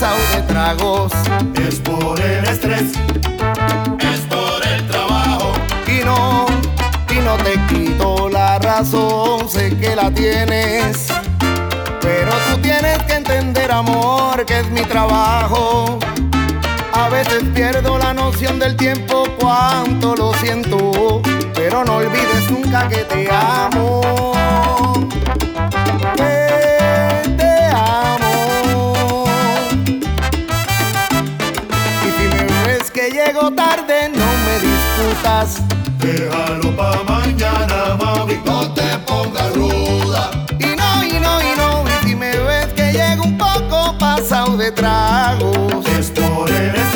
pasado 0.00 0.18
de 0.34 0.42
tragos. 0.42 1.12
Es 1.68 1.78
por 1.80 2.18
el 2.18 2.44
estrés, 2.46 2.92
es 4.00 4.20
por 4.30 4.66
el 4.66 4.86
trabajo. 4.88 5.52
Y 5.86 6.02
no, 6.04 6.46
y 7.14 7.20
no 7.22 7.36
te 7.36 7.60
quito 7.68 8.30
la 8.30 8.58
razón, 8.58 9.46
sé 9.46 9.76
que 9.76 9.94
la 9.94 10.10
tienes. 10.10 11.08
Pero 12.00 12.32
tú 12.48 12.62
tienes 12.62 13.02
que 13.02 13.12
entender, 13.12 13.70
amor, 13.70 14.46
que 14.46 14.60
es 14.60 14.70
mi 14.70 14.80
trabajo. 14.82 15.98
A 16.94 17.10
veces 17.10 17.44
pierdo 17.54 17.98
la 17.98 18.14
noción 18.14 18.58
del 18.58 18.76
tiempo, 18.76 19.24
cuánto 19.38 20.16
lo 20.16 20.32
siento. 20.34 21.20
Pero 21.54 21.84
no 21.84 21.96
olvides 21.96 22.50
nunca 22.50 22.88
que 22.88 23.04
te 23.04 23.28
amo. 23.30 24.00
Llego 33.40 33.54
tarde, 33.54 34.10
no 34.14 34.26
me 34.44 34.58
discutas. 34.60 35.62
Déjalo 35.98 36.74
pa' 36.76 37.02
mañana, 37.04 37.96
mami, 37.98 38.38
no 38.44 38.72
te 38.72 38.98
pongas 39.06 39.54
ruda. 39.54 40.30
Y 40.58 40.76
no, 40.76 41.04
y 41.04 41.20
no, 41.20 41.40
y 41.40 41.56
no, 41.56 41.84
y 41.88 42.08
si 42.08 42.14
me 42.14 42.36
ves 42.36 42.66
que 42.74 42.92
llego 42.92 43.24
un 43.24 43.38
poco 43.38 43.96
pasado 43.98 44.56
de 44.56 44.70
tragos. 44.72 45.86
Es 45.98 46.10
por 46.10 46.50
el 46.50 46.89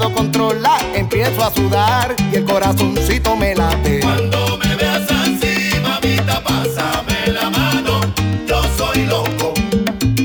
puedo 0.00 0.14
controlar. 0.14 0.80
Empiezo 0.94 1.44
a 1.44 1.50
sudar 1.52 2.16
y 2.32 2.36
el 2.36 2.44
corazoncito 2.44 3.36
me 3.36 3.54
late. 3.54 4.00
Cuando 4.00 4.58
me 4.58 4.76
veas 4.76 5.10
así, 5.10 5.70
mamita, 5.82 6.42
pásame 6.42 7.26
la 7.26 7.50
mano. 7.50 8.00
Yo 8.46 8.62
soy 8.78 9.06
loco, 9.06 9.52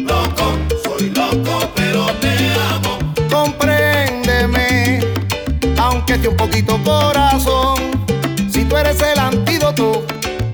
loco, 0.06 0.58
soy 0.84 1.10
loco, 1.10 1.70
pero 1.76 2.06
te 2.22 2.54
amo. 2.74 2.98
Compréndeme, 3.30 5.02
aunque 5.78 6.14
esté 6.14 6.28
un 6.30 6.38
poquito 6.38 6.80
corazón. 6.84 7.76
Si 8.50 8.64
tú 8.64 8.78
eres 8.78 9.02
el 9.02 9.20
antídoto 9.20 10.06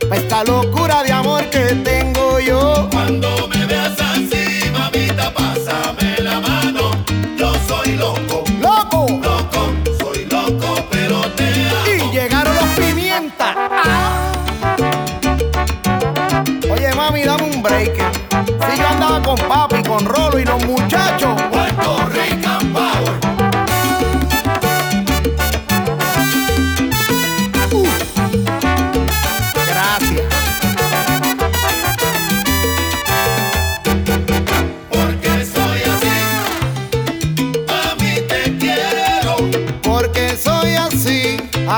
para 0.10 0.22
esta 0.22 0.44
locura 0.44 1.04
de 1.04 1.12
amor 1.12 1.46
que 1.50 1.76
tengo 1.84 2.40
yo. 2.40 2.88
Cuando 2.92 3.48
me 3.48 3.66
veas 3.68 4.00
así, 4.00 4.70
mamita, 4.72 5.32
pásame 5.34 6.18
la 6.22 6.40
mano. 6.40 6.92
Yo 7.38 7.54
soy 7.68 7.94
loco, 7.98 8.20
¡Loco! 8.30 8.41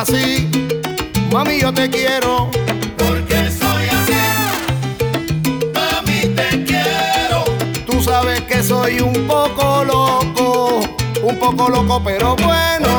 Así. 0.03 0.50
Mami, 1.31 1.59
yo 1.62 1.74
te 1.74 1.90
quiero. 1.90 2.50
Porque 2.97 3.50
soy 3.59 3.86
así, 3.97 4.24
a 5.75 6.02
mí 6.08 6.19
te 6.36 6.64
quiero. 6.66 7.44
Tú 7.86 8.02
sabes 8.03 8.41
que 8.41 8.62
soy 8.62 9.00
un 9.00 9.28
poco 9.28 9.84
loco. 9.86 10.81
Un 11.24 11.40
poco 11.40 11.69
loco, 11.69 12.02
pero 12.03 12.36
bueno. 12.36 12.92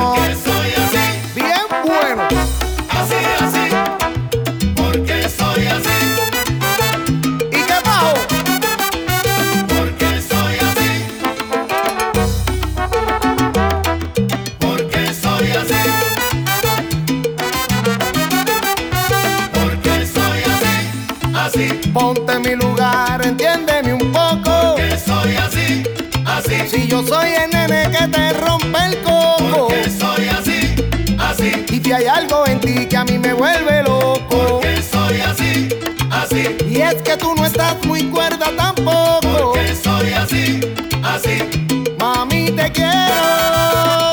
Hay 31.95 32.07
algo 32.07 32.47
en 32.47 32.61
ti 32.61 32.87
que 32.87 32.97
a 32.97 33.05
mí 33.05 33.19
me 33.19 33.33
vuelve 33.33 33.83
loco. 33.85 34.27
Porque 34.29 34.83
soy 34.83 35.21
así, 35.21 35.69
así. 36.11 36.57
Y 36.69 36.81
es 36.81 36.97
que 37.03 37.17
tú 37.17 37.35
no 37.35 37.47
estás 37.47 37.77
muy 37.87 38.05
cuerda 38.05 38.51
tampoco. 38.57 39.21
Porque 39.53 39.75
soy 39.77 40.13
así, 40.13 40.61
así. 41.03 41.39
Mami, 41.99 42.51
te 42.51 42.71
quiero. 42.73 44.04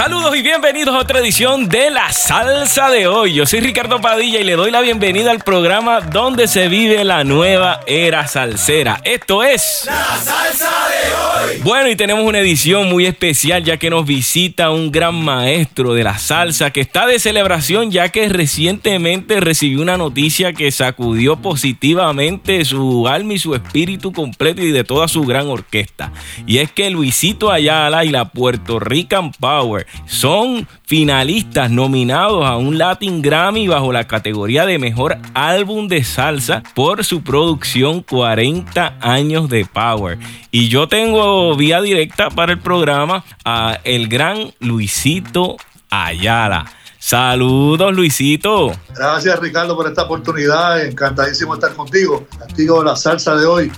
Saludos 0.00 0.34
y 0.34 0.40
bienvenidos 0.40 0.94
a 0.94 1.00
otra 1.00 1.18
edición 1.18 1.68
de 1.68 1.90
La 1.90 2.10
Salsa 2.10 2.88
de 2.88 3.06
hoy. 3.06 3.34
Yo 3.34 3.44
soy 3.44 3.60
Ricardo 3.60 4.00
Padilla 4.00 4.40
y 4.40 4.44
le 4.44 4.56
doy 4.56 4.70
la 4.70 4.80
bienvenida 4.80 5.30
al 5.30 5.40
programa 5.40 6.00
donde 6.00 6.48
se 6.48 6.68
vive 6.68 7.04
la 7.04 7.22
nueva 7.22 7.80
era 7.86 8.26
salsera. 8.26 9.02
Esto 9.04 9.44
es... 9.44 9.82
La 9.84 10.16
salsa 10.16 10.70
de 10.88 11.52
hoy. 11.52 11.60
Bueno, 11.62 11.90
y 11.90 11.96
tenemos 11.96 12.24
una 12.24 12.38
edición 12.38 12.88
muy 12.88 13.04
especial 13.04 13.62
ya 13.62 13.76
que 13.76 13.90
nos 13.90 14.06
visita 14.06 14.70
un 14.70 14.90
gran 14.90 15.22
maestro 15.22 15.92
de 15.92 16.02
la 16.02 16.18
salsa 16.18 16.70
que 16.70 16.80
está 16.80 17.06
de 17.06 17.18
celebración 17.18 17.90
ya 17.90 18.08
que 18.08 18.26
recientemente 18.30 19.38
recibió 19.40 19.82
una 19.82 19.98
noticia 19.98 20.54
que 20.54 20.70
sacudió 20.70 21.36
positivamente 21.36 22.64
su 22.64 23.06
alma 23.06 23.34
y 23.34 23.38
su 23.38 23.54
espíritu 23.54 24.12
completo 24.12 24.62
y 24.62 24.72
de 24.72 24.82
toda 24.82 25.08
su 25.08 25.24
gran 25.24 25.48
orquesta. 25.48 26.10
Y 26.46 26.56
es 26.56 26.72
que 26.72 26.88
Luisito 26.88 27.50
Ayala 27.50 28.06
y 28.06 28.08
la 28.08 28.30
Puerto 28.30 28.80
Rican 28.80 29.32
Power 29.32 29.86
son 30.06 30.66
finalistas 30.84 31.70
nominados 31.70 32.44
a 32.44 32.56
un 32.56 32.78
Latin 32.78 33.22
Grammy 33.22 33.68
bajo 33.68 33.92
la 33.92 34.06
categoría 34.06 34.66
de 34.66 34.78
mejor 34.78 35.18
álbum 35.34 35.88
de 35.88 36.04
salsa 36.04 36.62
por 36.74 37.04
su 37.04 37.22
producción 37.22 38.02
40 38.02 38.98
años 39.00 39.48
de 39.48 39.64
Power. 39.64 40.18
Y 40.50 40.68
yo 40.68 40.88
tengo 40.88 41.56
vía 41.56 41.80
directa 41.80 42.30
para 42.30 42.52
el 42.52 42.58
programa 42.58 43.24
a 43.44 43.78
el 43.84 44.08
gran 44.08 44.52
Luisito 44.60 45.56
Ayala. 45.90 46.66
Saludos 46.98 47.94
Luisito. 47.94 48.72
Gracias 48.94 49.38
Ricardo 49.40 49.74
por 49.74 49.88
esta 49.88 50.02
oportunidad, 50.02 50.84
encantadísimo 50.84 51.54
estar 51.54 51.74
contigo, 51.74 52.26
contigo 52.38 52.84
la 52.84 52.94
salsa 52.94 53.34
de 53.36 53.46
hoy. 53.46 53.72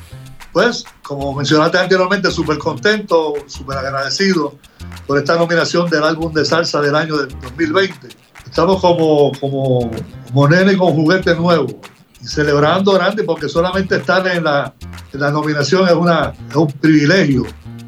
Pues, 0.52 0.84
como 1.02 1.34
mencionaste 1.34 1.78
anteriormente, 1.78 2.30
súper 2.30 2.58
contento, 2.58 3.34
súper 3.46 3.78
agradecido 3.78 4.58
por 5.06 5.18
esta 5.18 5.36
nominación 5.36 5.88
del 5.88 6.04
álbum 6.04 6.32
de 6.32 6.44
salsa 6.44 6.80
del 6.80 6.94
año 6.94 7.16
del 7.16 7.28
2020. 7.40 8.08
estamos 8.44 8.80
como, 8.80 9.32
como, 9.40 9.90
como 10.28 10.48
nene 10.48 10.76
con 10.76 10.92
juguete 10.92 11.34
nuevo 11.34 11.80
y 12.20 12.26
celebrando 12.26 12.92
grande 12.92 13.24
porque 13.24 13.48
solamente 13.48 13.96
estar 13.96 14.26
en 14.26 14.44
la, 14.44 14.74
en 15.12 15.20
la 15.20 15.30
nominación 15.30 15.88
es, 15.88 15.94
una, 15.94 16.34
es 16.50 16.54
un 16.54 16.70
privilegio 16.70 17.46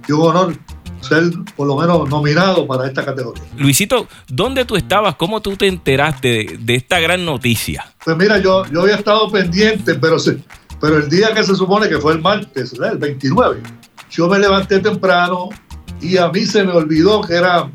y 0.08 0.12
un 0.12 0.22
honor 0.22 0.56
ser 1.02 1.24
por 1.54 1.66
lo 1.66 1.76
menos 1.76 2.08
nominado 2.08 2.66
para 2.66 2.86
esta 2.86 3.04
categoría. 3.04 3.44
Luisito, 3.58 4.08
¿dónde 4.26 4.64
tú 4.64 4.76
estabas? 4.76 5.16
¿Cómo 5.16 5.42
tú 5.42 5.54
te 5.54 5.66
enteraste 5.66 6.28
de, 6.28 6.58
de 6.58 6.74
esta 6.76 6.98
gran 6.98 7.26
noticia? 7.26 7.84
Pues 8.02 8.16
mira, 8.16 8.38
yo, 8.38 8.64
yo 8.72 8.82
había 8.82 8.96
estado 8.96 9.30
pendiente, 9.30 9.94
pero, 9.96 10.18
se, 10.18 10.38
pero 10.84 10.98
el 10.98 11.08
día 11.08 11.32
que 11.32 11.42
se 11.42 11.54
supone 11.54 11.88
que 11.88 11.98
fue 11.98 12.12
el 12.12 12.20
martes, 12.20 12.74
el 12.74 12.98
29, 12.98 13.58
yo 14.10 14.28
me 14.28 14.38
levanté 14.38 14.80
temprano 14.80 15.48
y 15.98 16.18
a 16.18 16.28
mí 16.28 16.44
se 16.44 16.62
me 16.62 16.72
olvidó 16.72 17.22
que 17.22 17.36
era... 17.36 17.70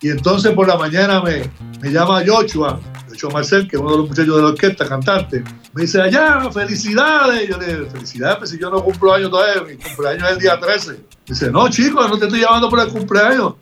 Y 0.00 0.08
entonces 0.08 0.50
por 0.54 0.66
la 0.66 0.78
mañana 0.78 1.20
me, 1.20 1.50
me 1.82 1.92
llama 1.92 2.22
Joshua, 2.26 2.80
Joshua 3.10 3.32
Marcel, 3.34 3.68
que 3.68 3.76
es 3.76 3.82
uno 3.82 3.90
de 3.90 3.96
los 3.98 4.08
muchachos 4.08 4.36
de 4.36 4.40
la 4.40 4.48
orquesta, 4.48 4.88
cantante. 4.88 5.44
Me 5.74 5.82
dice, 5.82 6.00
allá, 6.00 6.50
felicidades. 6.50 7.46
Yo 7.50 7.58
le 7.58 7.66
dije, 7.66 7.90
felicidades, 7.90 8.38
pues 8.38 8.48
si 8.48 8.58
yo 8.58 8.70
no 8.70 8.82
cumplo 8.82 9.12
años 9.12 9.28
todavía, 9.28 9.62
mi 9.62 9.76
cumpleaños 9.76 10.24
es 10.24 10.32
el 10.32 10.38
día 10.38 10.58
13. 10.58 11.00
Dice, 11.26 11.50
no, 11.50 11.68
chico, 11.68 12.08
no 12.08 12.18
te 12.18 12.24
estoy 12.24 12.40
llamando 12.40 12.70
por 12.70 12.80
el 12.80 12.88
cumpleaños. 12.88 13.56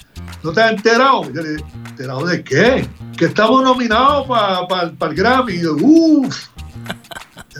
¿No 0.44 0.52
te 0.52 0.62
has 0.62 0.70
enterado? 0.70 1.25
Yo 1.25 1.43
le 1.43 1.50
dije, 1.54 1.64
¿enterado 1.88 2.25
de 2.25 2.44
qué? 2.44 2.88
Que 3.16 3.25
estamos 3.25 3.64
nominados 3.64 4.28
para 4.28 4.69
pa, 4.69 4.93
pa 4.96 5.06
el 5.08 5.14
Grammy. 5.16 5.54
Y 5.54 5.62
yo, 5.62 5.75
uff. 5.75 6.46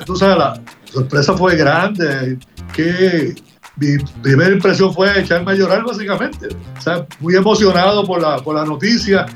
Tú 0.07 0.15
sabes, 0.15 0.39
la 0.39 0.63
sorpresa 0.93 1.37
fue 1.37 1.57
grande. 1.57 2.39
Que 2.75 3.35
mi 3.77 3.99
primera 4.23 4.53
impresión 4.53 4.93
fue 4.93 5.21
echarme 5.21 5.53
a 5.53 5.55
llorar, 5.55 5.85
básicamente. 5.85 6.49
O 6.79 6.81
sea, 6.81 7.07
muy 7.21 7.35
emocionado 7.35 8.05
por 8.07 8.21
la, 8.21 8.39
por 8.39 8.55
la 8.55 8.65
noticia. 8.65 9.27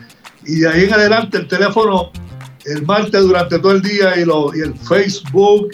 Y 0.45 0.61
de 0.61 0.69
ahí 0.69 0.85
en 0.85 0.95
adelante, 0.95 1.39
el 1.39 1.49
teléfono, 1.49 2.11
el 2.65 2.83
martes 2.85 3.23
durante 3.23 3.59
todo 3.59 3.73
el 3.73 3.83
día, 3.83 4.17
y, 4.17 4.25
lo, 4.25 4.55
y 4.55 4.61
el 4.61 4.75
Facebook, 4.75 5.71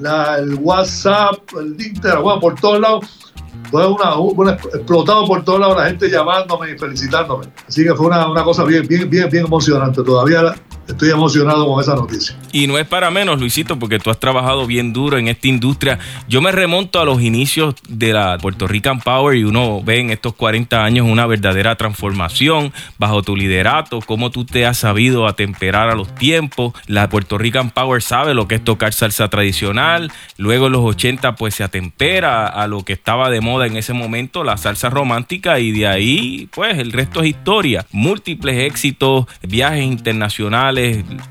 la, 0.00 0.38
el 0.38 0.54
WhatsApp, 0.54 1.38
el 1.60 1.80
Instagram, 1.80 2.22
bueno, 2.22 2.40
por 2.40 2.54
todos 2.60 2.80
lados 2.80 3.28
fue 3.70 3.86
una, 3.86 4.16
una, 4.16 4.52
explotado 4.52 5.26
por 5.26 5.44
todos 5.44 5.60
lados, 5.60 5.76
la 5.76 5.86
gente 5.86 6.08
llamándome 6.08 6.72
y 6.72 6.78
felicitándome. 6.78 7.46
Así 7.66 7.84
que 7.84 7.94
fue 7.94 8.06
una, 8.06 8.30
una 8.30 8.42
cosa 8.42 8.64
bien, 8.64 8.86
bien, 8.86 9.08
bien, 9.10 9.28
bien 9.28 9.44
emocionante. 9.44 10.02
Todavía 10.02 10.54
estoy 10.88 11.10
emocionado 11.10 11.66
con 11.66 11.80
esa 11.80 11.94
noticia. 11.94 12.36
Y 12.52 12.66
no 12.66 12.78
es 12.78 12.86
para 12.86 13.10
menos, 13.10 13.38
Luisito, 13.38 13.78
porque 13.78 13.98
tú 13.98 14.10
has 14.10 14.18
trabajado 14.18 14.66
bien 14.66 14.92
duro 14.92 15.18
en 15.18 15.28
esta 15.28 15.48
industria. 15.48 15.98
Yo 16.28 16.40
me 16.40 16.50
remonto 16.50 17.00
a 17.00 17.04
los 17.04 17.20
inicios 17.20 17.74
de 17.88 18.12
la 18.12 18.38
Puerto 18.38 18.66
Rican 18.66 19.00
Power 19.00 19.36
y 19.36 19.44
uno 19.44 19.82
ve 19.82 20.00
en 20.00 20.10
estos 20.10 20.34
40 20.34 20.82
años 20.82 21.06
una 21.06 21.26
verdadera 21.26 21.76
transformación 21.76 22.72
bajo 22.98 23.22
tu 23.22 23.36
liderato, 23.36 24.00
cómo 24.00 24.30
tú 24.30 24.44
te 24.44 24.66
has 24.66 24.78
sabido 24.78 25.26
atemperar 25.26 25.90
a 25.90 25.94
los 25.94 26.14
tiempos. 26.14 26.72
La 26.86 27.08
Puerto 27.08 27.38
Rican 27.38 27.70
Power 27.70 28.02
sabe 28.02 28.34
lo 28.34 28.48
que 28.48 28.56
es 28.56 28.64
tocar 28.64 28.92
salsa 28.92 29.28
tradicional. 29.28 30.10
Luego 30.36 30.66
en 30.66 30.72
los 30.72 30.84
80 30.84 31.36
pues 31.36 31.54
se 31.54 31.64
atempera 31.64 32.46
a 32.46 32.66
lo 32.66 32.84
que 32.84 32.94
estaba 32.94 33.30
de 33.30 33.40
moda 33.40 33.66
en 33.66 33.76
ese 33.76 33.92
momento, 33.92 34.44
la 34.44 34.56
salsa 34.56 34.88
romántica 34.88 35.60
y 35.60 35.72
de 35.72 35.86
ahí 35.86 36.48
pues 36.52 36.78
el 36.78 36.92
resto 36.92 37.20
es 37.20 37.28
historia. 37.28 37.86
Múltiples 37.92 38.58
éxitos, 38.62 39.26
viajes 39.42 39.84
internacionales 39.84 40.77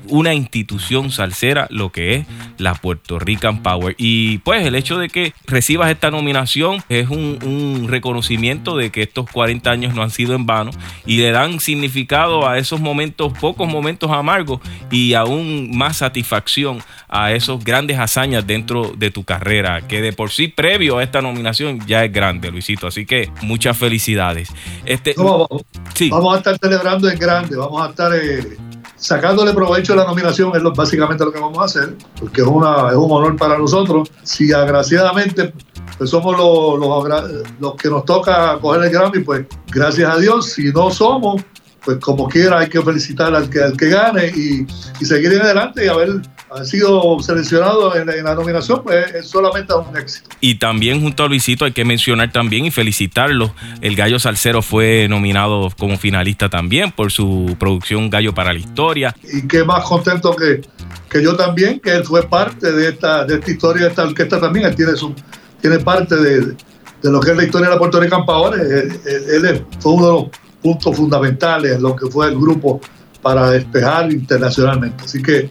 una 0.08 0.34
institución 0.34 1.10
salsera, 1.10 1.66
lo 1.70 1.90
que 1.90 2.14
es 2.14 2.26
la 2.58 2.74
Puerto 2.74 3.18
Rican 3.18 3.62
Power. 3.62 3.94
Y 3.98 4.38
pues 4.38 4.66
el 4.66 4.74
hecho 4.74 4.98
de 4.98 5.08
que 5.08 5.32
recibas 5.46 5.90
esta 5.90 6.10
nominación 6.10 6.82
es 6.88 7.08
un, 7.08 7.38
un 7.44 7.88
reconocimiento 7.88 8.76
de 8.76 8.90
que 8.90 9.02
estos 9.02 9.30
40 9.30 9.70
años 9.70 9.94
no 9.94 10.02
han 10.02 10.10
sido 10.10 10.34
en 10.34 10.46
vano 10.46 10.70
y 11.06 11.18
le 11.18 11.30
dan 11.32 11.60
significado 11.60 12.48
a 12.48 12.58
esos 12.58 12.80
momentos, 12.80 13.32
pocos 13.38 13.68
momentos 13.68 14.10
amargos 14.10 14.60
y 14.90 15.14
aún 15.14 15.76
más 15.76 15.98
satisfacción 15.98 16.80
a 17.08 17.32
esos 17.32 17.64
grandes 17.64 17.98
hazañas 17.98 18.46
dentro 18.46 18.92
de 18.96 19.10
tu 19.10 19.24
carrera, 19.24 19.86
que 19.86 20.02
de 20.02 20.12
por 20.12 20.30
sí 20.30 20.48
previo 20.48 20.98
a 20.98 21.02
esta 21.02 21.22
nominación 21.22 21.80
ya 21.86 22.04
es 22.04 22.12
grande, 22.12 22.50
Luisito. 22.50 22.86
Así 22.86 23.06
que 23.06 23.30
muchas 23.42 23.76
felicidades. 23.76 24.50
Este, 24.84 25.14
no, 25.16 25.46
vamos, 25.48 25.62
sí. 25.94 26.10
vamos 26.10 26.34
a 26.34 26.38
estar 26.38 26.58
celebrando 26.58 27.08
en 27.08 27.18
grande, 27.18 27.56
vamos 27.56 27.82
a 27.82 27.90
estar 27.90 28.12
eh, 28.14 28.56
sacándole 28.98 29.54
provecho 29.54 29.94
a 29.94 29.96
la 29.96 30.04
nominación, 30.04 30.54
es 30.54 30.62
lo, 30.62 30.72
básicamente 30.72 31.24
lo 31.24 31.32
que 31.32 31.40
vamos 31.40 31.58
a 31.58 31.64
hacer, 31.64 31.96
porque 32.18 32.42
es, 32.42 32.46
una, 32.46 32.90
es 32.90 32.96
un 32.96 33.10
honor 33.10 33.36
para 33.36 33.56
nosotros. 33.56 34.10
Si 34.22 34.52
agraciadamente 34.52 35.54
pues 35.96 36.10
somos 36.10 36.36
los, 36.36 36.78
los, 36.78 37.22
los 37.60 37.74
que 37.74 37.88
nos 37.88 38.04
toca 38.04 38.58
coger 38.60 38.84
el 38.84 38.90
Grammy, 38.90 39.20
pues 39.20 39.46
gracias 39.68 40.14
a 40.14 40.18
Dios, 40.18 40.52
si 40.52 40.72
no 40.72 40.90
somos, 40.90 41.42
pues 41.88 42.00
como 42.00 42.28
quiera 42.28 42.58
hay 42.58 42.68
que 42.68 42.82
felicitar 42.82 43.34
al 43.34 43.48
que, 43.48 43.62
al 43.62 43.74
que 43.74 43.88
gane 43.88 44.26
y, 44.26 44.66
y 45.00 45.04
seguir 45.06 45.32
en 45.32 45.40
adelante 45.40 45.86
y 45.86 45.88
haber 45.88 46.20
sido 46.62 47.18
seleccionados 47.20 47.96
en, 47.96 48.10
en, 48.10 48.24
la 48.24 48.34
nominación, 48.34 48.82
pues 48.82 49.14
es 49.14 49.26
solamente 49.26 49.72
un 49.72 49.96
éxito. 49.96 50.28
Y 50.38 50.56
también 50.56 51.00
junto 51.00 51.24
a 51.24 51.28
Luisito 51.28 51.64
hay 51.64 51.72
que 51.72 51.86
mencionar 51.86 52.30
también 52.30 52.66
y 52.66 52.70
felicitarlo. 52.70 53.54
El 53.80 53.96
Gallo 53.96 54.18
Salcero 54.18 54.60
fue 54.60 55.06
nominado 55.08 55.70
como 55.78 55.96
finalista 55.96 56.50
también 56.50 56.92
por 56.92 57.10
su 57.10 57.56
producción 57.58 58.10
Gallo 58.10 58.34
para 58.34 58.52
la 58.52 58.58
Historia. 58.58 59.16
Y 59.32 59.48
qué 59.48 59.64
más 59.64 59.82
contento 59.84 60.36
que, 60.36 60.60
que 61.08 61.22
yo 61.22 61.36
también, 61.36 61.80
que 61.80 61.92
él 61.92 62.04
fue 62.04 62.28
parte 62.28 62.70
de 62.70 62.90
esta, 62.90 63.24
de 63.24 63.36
esta 63.36 63.50
historia, 63.50 63.84
de 63.84 63.88
esta 63.88 64.02
orquesta 64.02 64.38
también. 64.38 64.66
Él 64.66 64.76
tiene, 64.76 64.94
su, 64.94 65.14
tiene 65.62 65.78
parte 65.78 66.16
de, 66.16 66.40
de 66.40 67.10
lo 67.10 67.18
que 67.18 67.30
es 67.30 67.36
la 67.38 67.44
historia 67.44 67.68
de 67.68 67.74
la 67.76 67.78
Puerto 67.78 67.98
Rican 67.98 68.26
Power. 68.26 68.60
Él, 68.60 69.00
él, 69.06 69.46
él 69.46 69.64
fue 69.80 69.92
uno 69.92 70.06
de 70.06 70.12
los 70.12 70.47
puntos 70.62 70.96
fundamentales 70.96 71.76
en 71.76 71.82
lo 71.82 71.94
que 71.94 72.06
fue 72.06 72.28
el 72.28 72.36
grupo 72.36 72.80
para 73.22 73.50
despejar 73.50 74.10
internacionalmente. 74.12 75.04
Así 75.04 75.22
que 75.22 75.50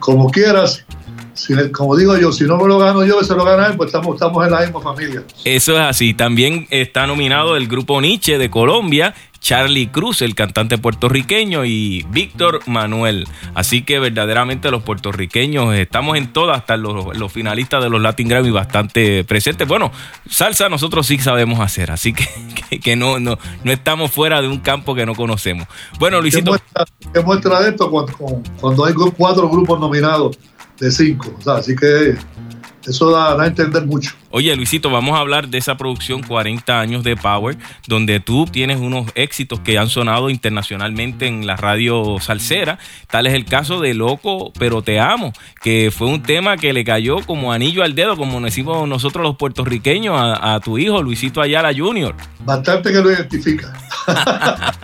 como 0.00 0.30
quieras. 0.30 0.84
Si, 1.34 1.54
como 1.70 1.94
digo 1.96 2.16
yo, 2.16 2.32
si 2.32 2.44
no 2.44 2.56
me 2.56 2.66
lo 2.66 2.78
gano 2.78 3.04
yo, 3.04 3.22
se 3.22 3.34
lo 3.34 3.44
gana 3.44 3.66
él, 3.66 3.76
pues 3.76 3.88
estamos, 3.88 4.14
estamos 4.14 4.42
en 4.46 4.52
la 4.52 4.60
misma 4.60 4.80
familia. 4.80 5.22
Eso 5.44 5.74
es 5.74 5.80
así. 5.80 6.14
También 6.14 6.66
está 6.70 7.06
nominado 7.06 7.56
el 7.56 7.68
grupo 7.68 8.00
Nietzsche 8.00 8.38
de 8.38 8.48
Colombia, 8.48 9.14
Charlie 9.46 9.86
Cruz, 9.86 10.22
el 10.22 10.34
cantante 10.34 10.76
puertorriqueño, 10.76 11.64
y 11.64 12.04
Víctor 12.10 12.62
Manuel. 12.66 13.28
Así 13.54 13.82
que 13.82 14.00
verdaderamente 14.00 14.72
los 14.72 14.82
puertorriqueños 14.82 15.72
estamos 15.76 16.18
en 16.18 16.32
todas, 16.32 16.58
hasta 16.58 16.76
los, 16.76 17.16
los, 17.16 17.30
finalistas 17.32 17.80
de 17.80 17.88
los 17.88 18.02
Latin 18.02 18.26
Grammy 18.26 18.50
bastante 18.50 19.22
presentes. 19.22 19.68
Bueno, 19.68 19.92
salsa 20.28 20.68
nosotros 20.68 21.06
sí 21.06 21.18
sabemos 21.18 21.60
hacer, 21.60 21.92
así 21.92 22.12
que, 22.12 22.26
que, 22.70 22.80
que 22.80 22.96
no, 22.96 23.20
no, 23.20 23.38
no, 23.62 23.70
estamos 23.70 24.10
fuera 24.10 24.42
de 24.42 24.48
un 24.48 24.58
campo 24.58 24.96
que 24.96 25.06
no 25.06 25.14
conocemos. 25.14 25.68
Bueno, 26.00 26.20
Luisito. 26.20 26.50
¿Qué 26.50 26.58
muestra, 26.58 26.84
qué 27.14 27.20
muestra 27.20 27.68
esto 27.68 27.88
cuando, 27.88 28.14
cuando 28.60 28.84
hay 28.84 28.94
cuatro 29.16 29.48
grupos 29.48 29.78
nominados 29.78 30.36
de 30.80 30.90
cinco? 30.90 31.32
O 31.38 31.40
sea, 31.40 31.54
así 31.58 31.76
que 31.76 32.16
eso 32.84 33.12
da, 33.12 33.36
da, 33.36 33.44
a 33.44 33.46
entender 33.46 33.86
mucho. 33.86 34.10
Oye, 34.36 34.54
Luisito, 34.54 34.90
vamos 34.90 35.16
a 35.16 35.20
hablar 35.20 35.48
de 35.48 35.56
esa 35.56 35.78
producción 35.78 36.22
40 36.22 36.78
años 36.78 37.02
de 37.02 37.16
Power, 37.16 37.56
donde 37.86 38.20
tú 38.20 38.44
tienes 38.44 38.78
unos 38.78 39.06
éxitos 39.14 39.60
que 39.60 39.78
han 39.78 39.88
sonado 39.88 40.28
internacionalmente 40.28 41.26
en 41.26 41.46
la 41.46 41.56
radio 41.56 42.18
salsera. 42.20 42.78
Tal 43.10 43.26
es 43.26 43.32
el 43.32 43.46
caso 43.46 43.80
de 43.80 43.94
Loco, 43.94 44.52
pero 44.58 44.82
te 44.82 45.00
amo, 45.00 45.32
que 45.62 45.90
fue 45.90 46.08
un 46.08 46.22
tema 46.22 46.58
que 46.58 46.74
le 46.74 46.84
cayó 46.84 47.24
como 47.24 47.50
anillo 47.50 47.82
al 47.82 47.94
dedo, 47.94 48.14
como 48.14 48.38
decimos 48.42 48.86
nosotros 48.86 49.22
los 49.22 49.36
puertorriqueños, 49.36 50.14
a, 50.14 50.56
a 50.56 50.60
tu 50.60 50.76
hijo, 50.76 51.02
Luisito 51.02 51.40
Ayala 51.40 51.72
Jr. 51.74 52.14
Bastante 52.40 52.92
que 52.92 53.00
lo 53.00 53.10
identifica. 53.10 53.72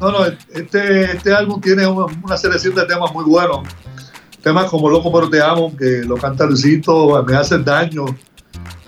no, 0.00 0.10
no, 0.10 0.24
este, 0.54 1.02
este 1.12 1.34
álbum 1.34 1.60
tiene 1.60 1.86
una, 1.86 2.06
una 2.22 2.38
selección 2.38 2.74
de 2.76 2.86
temas 2.86 3.12
muy 3.12 3.26
buenos 3.26 3.68
temas 4.42 4.66
como 4.70 4.90
Loco 4.90 5.12
pero 5.12 5.30
te 5.30 5.40
amo, 5.40 5.74
que 5.76 6.02
lo 6.04 6.16
canta 6.16 6.44
Luisito, 6.44 7.22
Me 7.24 7.34
hace 7.34 7.58
daño, 7.58 8.04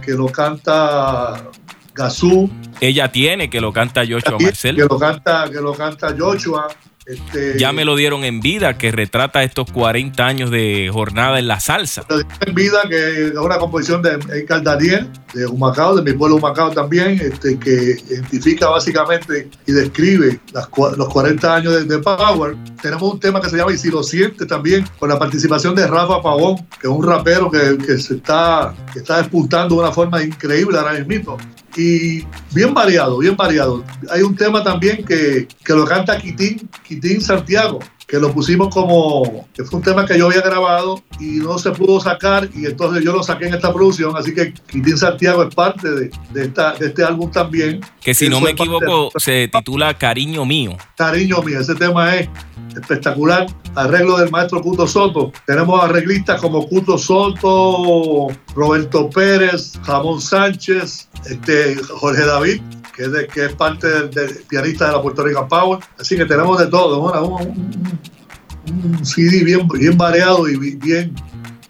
que 0.02 0.12
lo 0.12 0.26
canta 0.26 1.50
Gazú. 1.94 2.50
Ella 2.80 3.10
tiene, 3.10 3.48
que 3.48 3.60
lo 3.60 3.72
canta 3.72 4.02
Joshua 4.06 4.38
Marcel. 4.38 4.76
Que 4.76 4.82
lo 4.82 4.98
canta, 4.98 5.48
que 5.50 5.60
lo 5.60 5.72
canta 5.74 6.14
Joshua. 6.18 6.68
Este, 7.06 7.58
ya 7.58 7.72
me 7.72 7.84
lo 7.84 7.96
dieron 7.96 8.24
en 8.24 8.40
vida, 8.40 8.78
que 8.78 8.90
retrata 8.90 9.42
estos 9.42 9.70
40 9.70 10.26
años 10.26 10.50
de 10.50 10.88
jornada 10.92 11.38
en 11.38 11.48
la 11.48 11.60
salsa. 11.60 12.06
En 12.46 12.54
vida, 12.54 12.78
que 12.88 13.26
es 13.26 13.34
una 13.34 13.58
composición 13.58 14.00
de 14.00 14.12
Edgar 14.32 14.62
Daniel, 14.62 15.10
de 15.34 15.46
Humacao, 15.46 15.96
de 15.96 16.02
mi 16.02 16.16
pueblo 16.16 16.36
Humacao 16.36 16.70
también, 16.70 17.20
este, 17.20 17.58
que 17.58 17.96
identifica 18.08 18.68
básicamente 18.68 19.50
y 19.66 19.72
describe 19.72 20.40
las, 20.52 20.68
los 20.96 21.08
40 21.08 21.54
años 21.54 21.74
de, 21.74 21.84
de, 21.84 21.98
Power. 21.98 22.56
Tenemos 22.80 23.14
un 23.14 23.20
tema 23.20 23.40
que 23.40 23.50
se 23.50 23.56
llama 23.56 23.72
Y 23.72 23.78
si 23.78 23.90
lo 23.90 24.02
siente 24.02 24.46
también, 24.46 24.86
con 24.98 25.08
la 25.08 25.18
participación 25.18 25.74
de 25.74 25.86
Rafa 25.86 26.22
Pavón, 26.22 26.56
que 26.80 26.86
es 26.86 26.92
un 26.92 27.02
rapero 27.02 27.50
que, 27.50 27.76
que 27.78 27.98
se 27.98 28.14
está, 28.14 28.74
que 28.92 29.00
está 29.00 29.18
despuntando 29.18 29.74
de 29.74 29.80
una 29.82 29.92
forma 29.92 30.22
increíble 30.22 30.78
ahora 30.78 30.92
mismo 31.04 31.36
y 31.76 32.24
bien 32.52 32.72
variado, 32.72 33.18
bien 33.18 33.36
variado. 33.36 33.84
Hay 34.10 34.22
un 34.22 34.34
tema 34.36 34.62
también 34.62 35.04
que, 35.04 35.48
que 35.64 35.72
lo 35.72 35.84
canta 35.84 36.18
Quitín, 36.18 36.68
Quitín 36.86 37.20
Santiago, 37.20 37.80
que 38.06 38.18
lo 38.18 38.32
pusimos 38.32 38.72
como, 38.72 39.48
que 39.54 39.64
fue 39.64 39.78
un 39.78 39.84
tema 39.84 40.04
que 40.06 40.18
yo 40.18 40.26
había 40.26 40.42
grabado 40.42 41.02
y 41.18 41.38
no 41.38 41.58
se 41.58 41.70
pudo 41.70 42.00
sacar 42.00 42.48
y 42.54 42.66
entonces 42.66 43.02
yo 43.02 43.12
lo 43.12 43.22
saqué 43.22 43.46
en 43.46 43.54
esta 43.54 43.72
producción, 43.72 44.16
así 44.16 44.34
que 44.34 44.52
Quitín 44.52 44.98
Santiago 44.98 45.42
es 45.42 45.54
parte 45.54 45.90
de, 45.90 46.10
de, 46.30 46.44
esta, 46.44 46.74
de 46.74 46.86
este 46.86 47.02
álbum 47.04 47.30
también. 47.30 47.80
Que 48.00 48.14
si 48.14 48.28
no 48.28 48.40
me 48.40 48.50
equivoco 48.50 49.10
se 49.16 49.48
titula 49.48 49.94
Cariño 49.94 50.44
Mío. 50.44 50.76
Cariño 50.96 51.42
Mío, 51.42 51.60
ese 51.60 51.74
tema 51.74 52.14
es 52.16 52.28
espectacular, 52.76 53.46
arreglo 53.74 54.18
del 54.18 54.30
maestro 54.30 54.60
Cuto 54.60 54.86
Soto. 54.86 55.32
Tenemos 55.46 55.82
arreglistas 55.82 56.40
como 56.40 56.66
Cuto 56.68 56.98
Soto, 56.98 58.28
Roberto 58.54 59.08
Pérez, 59.10 59.78
Jamón 59.82 60.20
Sánchez, 60.20 61.08
este, 61.26 61.76
Jorge 61.76 62.26
David, 62.26 62.60
que 62.94 63.04
es, 63.04 63.12
de, 63.12 63.26
que 63.26 63.46
es 63.46 63.52
parte 63.54 63.88
del, 63.88 64.10
pianista 64.48 64.86
de 64.86 64.92
la 64.92 65.02
Puerto 65.02 65.24
Rican 65.24 65.48
Power. 65.48 65.80
Así 65.98 66.16
que 66.16 66.24
tenemos 66.24 66.58
de 66.58 66.66
todo, 66.66 67.00
un, 67.00 67.98
un, 68.68 69.04
CD 69.04 69.44
bien, 69.44 69.68
bien 69.68 69.96
variado 69.96 70.48
y 70.48 70.56
bien, 70.76 71.14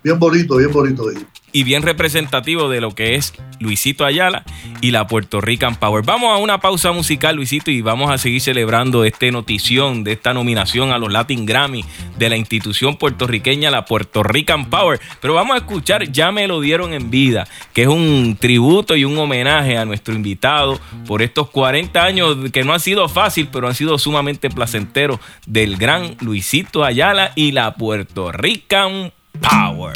bien 0.04 0.18
bonito, 0.18 0.58
bien 0.58 0.70
bonito 0.70 1.10
y 1.54 1.62
bien 1.62 1.82
representativo 1.82 2.68
de 2.68 2.80
lo 2.80 2.90
que 2.96 3.14
es 3.14 3.32
Luisito 3.60 4.04
Ayala 4.04 4.44
y 4.80 4.90
la 4.90 5.06
Puerto 5.06 5.40
Rican 5.40 5.76
Power. 5.76 6.04
Vamos 6.04 6.34
a 6.34 6.36
una 6.36 6.58
pausa 6.60 6.90
musical, 6.90 7.36
Luisito, 7.36 7.70
y 7.70 7.80
vamos 7.80 8.10
a 8.10 8.18
seguir 8.18 8.40
celebrando 8.40 9.04
esta 9.04 9.30
notición 9.30 10.02
de 10.02 10.12
esta 10.12 10.34
nominación 10.34 10.90
a 10.90 10.98
los 10.98 11.12
Latin 11.12 11.46
Grammy 11.46 11.84
de 12.18 12.28
la 12.28 12.36
institución 12.36 12.96
puertorriqueña, 12.96 13.70
la 13.70 13.84
Puerto 13.84 14.24
Rican 14.24 14.68
Power. 14.68 15.00
Pero 15.20 15.34
vamos 15.34 15.54
a 15.54 15.58
escuchar 15.58 16.10
Ya 16.10 16.32
me 16.32 16.48
lo 16.48 16.60
dieron 16.60 16.92
en 16.92 17.10
vida, 17.10 17.46
que 17.72 17.82
es 17.82 17.88
un 17.88 18.36
tributo 18.38 18.96
y 18.96 19.04
un 19.04 19.16
homenaje 19.16 19.78
a 19.78 19.84
nuestro 19.84 20.12
invitado 20.12 20.80
por 21.06 21.22
estos 21.22 21.48
40 21.50 22.02
años 22.02 22.36
que 22.52 22.64
no 22.64 22.74
han 22.74 22.80
sido 22.80 23.08
fácil, 23.08 23.48
pero 23.52 23.68
han 23.68 23.76
sido 23.76 23.96
sumamente 23.98 24.50
placenteros 24.50 25.20
del 25.46 25.76
gran 25.76 26.16
Luisito 26.20 26.84
Ayala 26.84 27.30
y 27.36 27.52
la 27.52 27.76
Puerto 27.76 28.32
Rican 28.32 28.90
Power. 28.90 29.23
power. 29.40 29.92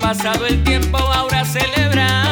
Pasado 0.00 0.46
el 0.46 0.64
tiempo, 0.64 0.98
ahora 0.98 1.44
celebramos 1.44 2.29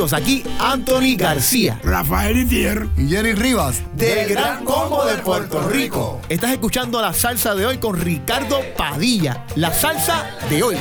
Aquí 0.00 0.42
Anthony 0.58 1.14
García, 1.14 1.78
Rafael 1.84 2.38
Itier 2.38 2.88
y 2.96 3.06
Jenny 3.06 3.34
Rivas 3.34 3.82
del 3.94 4.30
Gran 4.30 4.64
Combo 4.64 5.04
de 5.04 5.16
Puerto 5.16 5.68
Rico. 5.68 6.22
Estás 6.30 6.52
escuchando 6.52 7.02
la 7.02 7.12
salsa 7.12 7.54
de 7.54 7.66
hoy 7.66 7.76
con 7.76 8.00
Ricardo 8.00 8.60
Padilla. 8.78 9.44
La 9.56 9.70
salsa 9.70 10.24
de 10.48 10.62
hoy. 10.62 10.76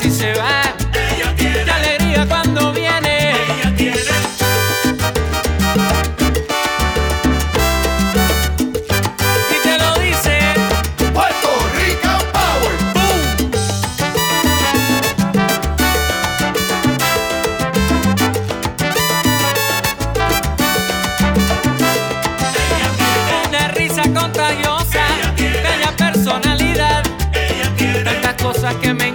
Si 0.00 0.10
se 0.10 0.32
va. 0.34 0.62
Ella 0.94 1.34
Qué 1.36 1.44
tiene, 1.44 1.70
alegría 1.70 2.26
cuando 2.26 2.72
viene. 2.72 3.32
ella 3.32 3.74
tiene. 3.76 4.00
Y 9.54 9.62
te 9.62 9.78
lo 9.78 9.98
dice. 9.98 10.38
Puerto 11.12 11.48
Rican 11.76 12.20
Power. 12.32 12.76
Una 23.48 23.68
risa 23.68 24.02
contagiosa, 24.12 25.04
bella 25.36 25.92
personalidad, 25.96 27.02
Ella 27.32 27.70
tiene, 27.76 28.00
tantas 28.02 28.34
cosas 28.42 28.74
que 28.76 28.94
me 28.94 29.08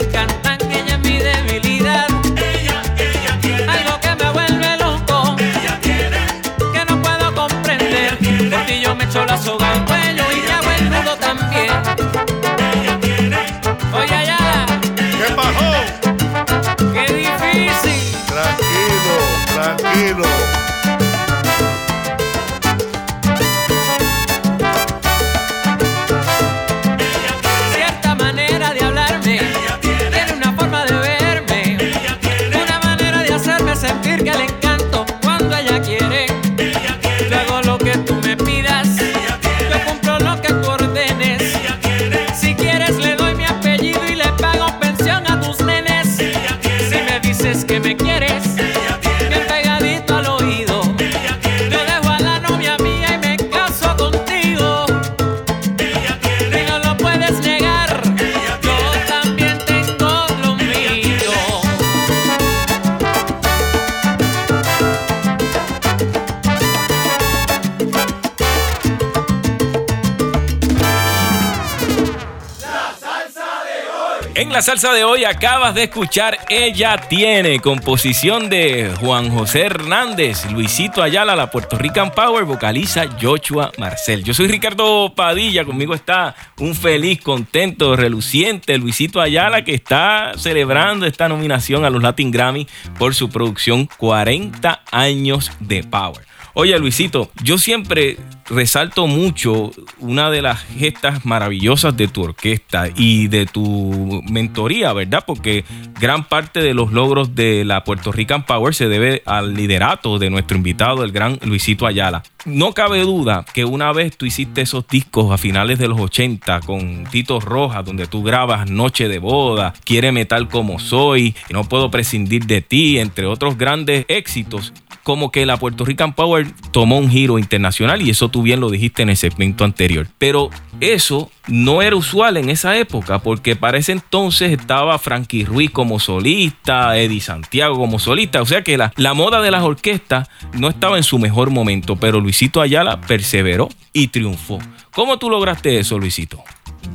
la 74.55 74.61
salsa 74.61 74.93
de 74.93 75.03
hoy 75.03 75.25
acabas 75.25 75.75
de 75.75 75.83
escuchar 75.83 76.39
Ella 76.47 76.95
Tiene, 77.09 77.59
composición 77.59 78.47
de 78.49 78.89
Juan 79.01 79.29
José 79.29 79.63
Hernández, 79.65 80.49
Luisito 80.49 81.03
Ayala, 81.03 81.35
la 81.35 81.51
Puerto 81.51 81.77
Rican 81.77 82.11
Power, 82.11 82.45
vocaliza 82.45 83.03
Joshua 83.21 83.73
Marcel. 83.77 84.23
Yo 84.23 84.33
soy 84.33 84.47
Ricardo 84.47 85.13
Padilla, 85.13 85.65
conmigo 85.65 85.93
está 85.93 86.37
un 86.57 86.73
feliz, 86.73 87.19
contento, 87.21 87.97
reluciente 87.97 88.77
Luisito 88.77 89.19
Ayala 89.19 89.65
que 89.65 89.73
está 89.73 90.31
celebrando 90.37 91.05
esta 91.05 91.27
nominación 91.27 91.83
a 91.83 91.89
los 91.89 92.01
Latin 92.01 92.31
Grammy 92.31 92.65
por 92.97 93.13
su 93.13 93.29
producción 93.29 93.89
40 93.97 94.83
años 94.89 95.51
de 95.59 95.83
Power. 95.83 96.34
Oye, 96.57 96.79
Luisito, 96.79 97.29
yo 97.43 97.57
siempre 97.57 98.15
resalto 98.45 99.07
mucho 99.07 99.71
una 99.99 100.29
de 100.29 100.41
las 100.41 100.63
gestas 100.63 101.25
maravillosas 101.25 101.97
de 101.97 102.07
tu 102.07 102.23
orquesta 102.23 102.87
y 102.95 103.27
de 103.27 103.45
tu 103.45 104.23
mentoría, 104.29 104.93
¿verdad? 104.93 105.25
Porque 105.27 105.65
gran 105.99 106.23
parte 106.23 106.61
de 106.61 106.73
los 106.73 106.93
logros 106.93 107.35
de 107.35 107.65
la 107.65 107.83
Puerto 107.83 108.13
Rican 108.13 108.45
Power 108.45 108.73
se 108.73 108.87
debe 108.87 109.21
al 109.25 109.53
liderato 109.53 110.17
de 110.17 110.29
nuestro 110.29 110.55
invitado, 110.55 111.03
el 111.03 111.11
gran 111.11 111.39
Luisito 111.43 111.87
Ayala. 111.87 112.23
No 112.45 112.73
cabe 112.73 113.01
duda 113.01 113.43
que 113.53 113.65
una 113.65 113.91
vez 113.91 114.15
tú 114.15 114.25
hiciste 114.25 114.61
esos 114.61 114.87
discos 114.87 115.33
a 115.33 115.37
finales 115.37 115.77
de 115.77 115.89
los 115.89 115.99
80 115.99 116.61
con 116.61 117.03
Tito 117.11 117.41
Rojas, 117.41 117.83
donde 117.83 118.07
tú 118.07 118.23
grabas 118.23 118.69
Noche 118.69 119.09
de 119.09 119.19
Boda, 119.19 119.73
Quiere 119.83 120.13
Metal 120.13 120.47
como 120.47 120.79
Soy, 120.79 121.35
No 121.49 121.65
Puedo 121.65 121.91
Prescindir 121.91 122.45
de 122.45 122.61
Ti, 122.61 122.99
entre 122.99 123.25
otros 123.25 123.57
grandes 123.57 124.05
éxitos 124.07 124.71
como 125.05 125.31
que 125.31 125.45
la 125.45 125.57
Puerto 125.57 125.85
Rican 125.85 126.13
Power 126.15 126.47
tomó 126.71 126.97
un 126.97 127.11
giro 127.11 127.37
internacional 127.37 128.01
y 128.01 128.09
eso 128.09 128.29
tú 128.29 128.41
bien 128.41 128.59
lo 128.59 128.71
dijiste 128.71 129.03
en 129.03 129.09
el 129.09 129.17
segmento 129.17 129.63
anterior. 129.63 130.07
Pero 130.17 130.49
eso 130.79 131.29
no 131.47 131.83
era 131.83 131.95
usual 131.95 132.37
en 132.37 132.49
esa 132.49 132.75
época 132.75 133.19
porque 133.19 133.55
para 133.55 133.77
ese 133.77 133.91
entonces 133.91 134.51
estaba 134.51 134.97
Frankie 134.97 135.45
Ruiz 135.45 135.69
como 135.69 135.99
solista, 135.99 136.97
Eddie 136.97 137.21
Santiago 137.21 137.77
como 137.77 137.99
solista. 137.99 138.41
O 138.41 138.47
sea 138.47 138.63
que 138.63 138.79
la, 138.79 138.91
la 138.97 139.13
moda 139.13 139.43
de 139.43 139.51
las 139.51 139.61
orquestas 139.61 140.27
no 140.53 140.69
estaba 140.69 140.97
en 140.97 141.03
su 141.03 141.19
mejor 141.19 141.51
momento, 141.51 141.97
pero 141.97 142.19
Luisito 142.19 142.59
Ayala 142.59 142.99
perseveró 143.01 143.69
y 143.93 144.07
triunfó. 144.07 144.57
¿Cómo 144.91 145.19
tú 145.19 145.29
lograste 145.29 145.77
eso, 145.77 145.99
Luisito? 145.99 146.43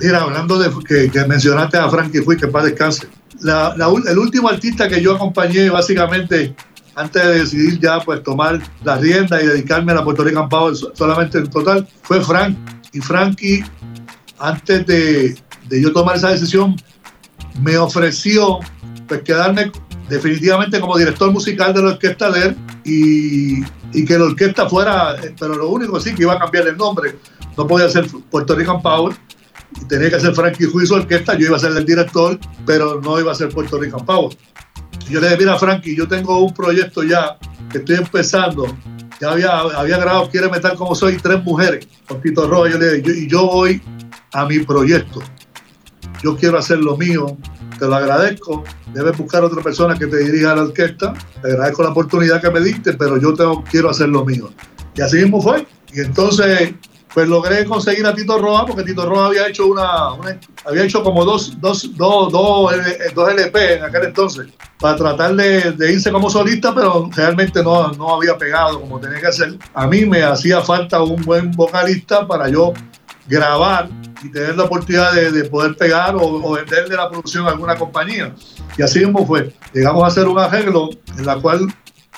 Mira, 0.00 0.22
hablando 0.22 0.58
de 0.58 0.70
que, 0.84 1.24
mencionaste 1.26 1.78
a 1.78 1.88
Frankie 1.88 2.22
Fui, 2.22 2.36
que 2.36 2.48
para 2.48 2.64
descanse. 2.64 3.06
La, 3.40 3.74
el 4.08 4.18
último 4.18 4.48
artista 4.48 4.88
que 4.88 5.00
yo 5.00 5.14
acompañé, 5.14 5.70
básicamente, 5.70 6.56
antes 6.96 7.22
de 7.24 7.38
decidir 7.40 7.78
ya 7.80 8.00
pues 8.00 8.22
tomar 8.22 8.60
la 8.84 8.96
rienda 8.96 9.42
y 9.42 9.46
dedicarme 9.46 9.92
a 9.92 9.96
la 9.96 10.04
Puerto 10.04 10.24
Rican 10.24 10.48
Power 10.48 10.74
so- 10.76 10.92
solamente 10.94 11.38
en 11.38 11.48
total, 11.48 11.86
fue 12.02 12.20
Frank. 12.22 12.56
Y 12.92 13.00
Frankie, 13.00 13.64
antes 14.38 14.84
de, 14.86 15.36
de 15.68 15.82
yo 15.82 15.92
tomar 15.92 16.16
esa 16.16 16.30
decisión, 16.30 16.74
me 17.60 17.76
ofreció 17.78 18.58
pues 19.06 19.22
quedarme 19.22 19.70
definitivamente 20.08 20.80
como 20.80 20.98
director 20.98 21.30
musical 21.30 21.72
de 21.72 21.82
la 21.82 21.88
orquesta 21.90 22.30
de 22.32 22.48
él 22.48 22.56
y, 22.84 23.60
y 23.92 24.04
que 24.04 24.18
la 24.18 24.24
orquesta 24.24 24.68
fuera, 24.68 25.14
eh, 25.22 25.34
pero 25.38 25.54
lo 25.54 25.68
único 25.68 26.00
sí 26.00 26.14
que 26.14 26.22
iba 26.22 26.34
a 26.34 26.38
cambiar 26.40 26.66
el 26.66 26.76
nombre, 26.76 27.16
no 27.56 27.66
podía 27.66 27.88
ser 27.88 28.06
Puerto 28.30 28.56
Rican 28.56 28.82
Power, 28.82 29.14
tenía 29.88 30.10
que 30.10 30.18
ser 30.18 30.34
Frankie 30.34 30.66
Ruiz 30.66 30.88
su 30.88 30.94
orquesta, 30.94 31.34
yo 31.38 31.46
iba 31.46 31.56
a 31.56 31.60
ser 31.60 31.76
el 31.76 31.84
director, 31.86 32.38
pero 32.66 33.00
no 33.00 33.20
iba 33.20 33.30
a 33.30 33.34
ser 33.36 33.50
Puerto 33.50 33.78
Rican 33.78 34.04
Power. 34.04 34.36
Yo 35.10 35.20
le 35.20 35.26
dije, 35.26 35.38
mira 35.38 35.58
Frankie, 35.58 35.96
yo 35.96 36.06
tengo 36.06 36.38
un 36.38 36.54
proyecto 36.54 37.02
ya 37.02 37.36
que 37.70 37.78
estoy 37.78 37.96
empezando, 37.96 38.66
ya 39.20 39.32
había, 39.32 39.58
había 39.58 39.98
grabado 39.98 40.30
Quiere 40.30 40.48
Metal 40.48 40.76
como 40.76 40.94
soy, 40.94 41.16
tres 41.16 41.42
mujeres, 41.42 41.86
con 42.06 42.20
Tito 42.20 42.46
yo 42.68 42.78
le 42.78 43.00
dije, 43.00 43.20
y 43.20 43.28
yo 43.28 43.46
voy 43.46 43.82
a 44.32 44.46
mi 44.46 44.60
proyecto, 44.60 45.20
yo 46.22 46.36
quiero 46.36 46.58
hacer 46.58 46.78
lo 46.78 46.96
mío, 46.96 47.36
te 47.78 47.86
lo 47.86 47.94
agradezco, 47.96 48.62
debes 48.94 49.16
buscar 49.16 49.42
otra 49.42 49.62
persona 49.62 49.98
que 49.98 50.06
te 50.06 50.18
dirija 50.18 50.52
a 50.52 50.56
la 50.56 50.62
orquesta, 50.62 51.14
te 51.42 51.52
agradezco 51.52 51.82
la 51.82 51.90
oportunidad 51.90 52.40
que 52.40 52.50
me 52.50 52.60
diste, 52.60 52.92
pero 52.92 53.18
yo 53.18 53.34
quiero 53.70 53.90
hacer 53.90 54.08
lo 54.08 54.24
mío. 54.24 54.50
Y 54.94 55.00
así 55.00 55.16
mismo 55.16 55.40
fue. 55.40 55.66
Y 55.92 56.00
entonces, 56.00 56.74
pues 57.14 57.28
logré 57.28 57.64
conseguir 57.64 58.06
a 58.06 58.14
Tito 58.14 58.38
Roa, 58.38 58.64
porque 58.66 58.84
Tito 58.84 59.04
Roa 59.04 59.26
había 59.26 59.48
hecho 59.48 59.66
una, 59.66 60.12
una- 60.14 60.38
había 60.64 60.84
hecho 60.84 61.02
como 61.02 61.24
dos, 61.24 61.60
dos, 61.60 61.90
dos, 61.96 62.30
dos, 62.32 62.72
L- 62.72 62.96
dos 63.14 63.28
LP 63.30 63.74
en 63.74 63.84
aquel 63.84 64.04
entonces, 64.04 64.46
para 64.78 64.96
tratar 64.96 65.34
de, 65.34 65.72
de 65.72 65.92
irse 65.92 66.12
como 66.12 66.30
solista, 66.30 66.74
pero 66.74 67.08
realmente 67.14 67.62
no, 67.62 67.90
no 67.92 68.14
había 68.16 68.38
pegado 68.38 68.80
como 68.80 69.00
tenía 69.00 69.20
que 69.20 69.26
hacer. 69.26 69.58
A 69.74 69.86
mí 69.86 70.06
me 70.06 70.22
hacía 70.22 70.60
falta 70.62 71.02
un 71.02 71.22
buen 71.24 71.50
vocalista 71.52 72.26
para 72.26 72.48
yo 72.48 72.72
grabar 73.28 73.88
y 74.22 74.30
tener 74.30 74.56
la 74.56 74.64
oportunidad 74.64 75.12
de, 75.12 75.30
de 75.30 75.44
poder 75.48 75.76
pegar 75.76 76.14
o, 76.16 76.20
o 76.22 76.52
venderle 76.52 76.94
la 76.96 77.08
producción 77.08 77.46
a 77.46 77.50
alguna 77.50 77.76
compañía. 77.76 78.34
Y 78.76 78.82
así 78.82 78.98
mismo 79.00 79.26
fue. 79.26 79.52
Llegamos 79.72 80.04
a 80.04 80.08
hacer 80.08 80.26
un 80.28 80.38
arreglo 80.38 80.90
en 81.16 81.26
la 81.26 81.36
cual 81.36 81.66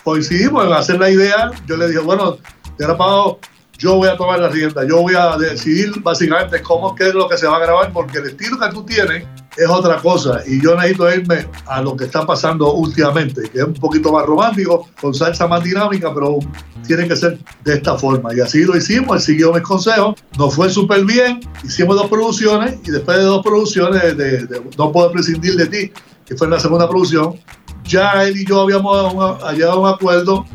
coincidimos 0.04 0.66
en 0.66 0.72
hacer 0.72 0.98
la 0.98 1.10
idea. 1.10 1.50
Yo 1.66 1.76
le 1.76 1.86
dije, 1.88 2.00
bueno, 2.00 2.38
ahora 2.80 2.96
para 2.96 3.10
abajo, 3.12 3.38
yo 3.82 3.96
voy 3.96 4.08
a 4.08 4.16
tomar 4.16 4.38
la 4.38 4.48
rienda, 4.48 4.86
yo 4.86 5.02
voy 5.02 5.14
a 5.16 5.36
decidir 5.36 5.92
básicamente 6.02 6.62
cómo 6.62 6.94
qué 6.94 7.08
es 7.08 7.14
lo 7.14 7.28
que 7.28 7.36
se 7.36 7.48
va 7.48 7.56
a 7.56 7.58
grabar, 7.58 7.92
porque 7.92 8.18
el 8.18 8.26
estilo 8.26 8.56
que 8.56 8.68
tú 8.68 8.84
tienes 8.84 9.26
es 9.56 9.68
otra 9.68 9.96
cosa. 9.96 10.40
Y 10.46 10.62
yo 10.62 10.76
necesito 10.76 11.12
irme 11.12 11.48
a 11.66 11.82
lo 11.82 11.96
que 11.96 12.04
está 12.04 12.24
pasando 12.24 12.72
últimamente, 12.74 13.42
que 13.50 13.58
es 13.58 13.64
un 13.64 13.74
poquito 13.74 14.12
más 14.12 14.24
romántico, 14.24 14.88
con 15.00 15.12
salsa 15.12 15.48
más 15.48 15.64
dinámica, 15.64 16.14
pero 16.14 16.38
tiene 16.86 17.08
que 17.08 17.16
ser 17.16 17.40
de 17.64 17.74
esta 17.74 17.98
forma. 17.98 18.32
Y 18.32 18.38
así 18.38 18.62
lo 18.64 18.76
hicimos, 18.76 19.16
él 19.16 19.20
siguió 19.20 19.52
mis 19.52 19.62
consejos, 19.62 20.14
nos 20.38 20.54
fue 20.54 20.70
súper 20.70 21.04
bien, 21.04 21.40
hicimos 21.64 21.96
dos 21.96 22.06
producciones 22.06 22.76
y 22.84 22.92
después 22.92 23.18
de 23.18 23.24
dos 23.24 23.42
producciones 23.42 24.16
de, 24.16 24.62
No 24.78 24.92
Puedo 24.92 25.10
Prescindir 25.10 25.56
de 25.56 25.66
Ti, 25.66 25.92
que 26.24 26.36
fue 26.36 26.48
la 26.48 26.60
segunda 26.60 26.88
producción, 26.88 27.34
ya 27.82 28.22
él 28.22 28.36
y 28.36 28.46
yo 28.46 28.60
habíamos 28.60 28.96
a 29.42 29.76
un 29.76 29.88
acuerdo 29.88 30.46